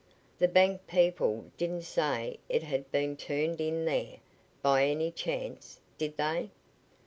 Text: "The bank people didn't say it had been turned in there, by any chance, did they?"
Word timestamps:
"The 0.39 0.47
bank 0.47 0.87
people 0.87 1.51
didn't 1.57 1.83
say 1.83 2.39
it 2.49 2.63
had 2.63 2.91
been 2.91 3.15
turned 3.15 3.61
in 3.61 3.85
there, 3.85 4.17
by 4.63 4.85
any 4.85 5.11
chance, 5.11 5.79
did 5.99 6.17
they?" 6.17 6.49